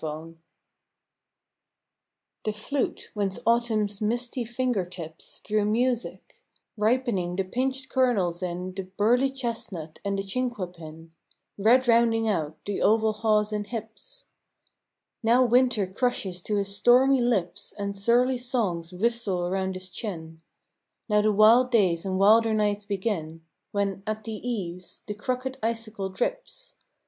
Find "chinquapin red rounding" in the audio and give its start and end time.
10.23-12.27